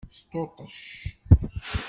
[0.17, 0.79] Sṭuṭec.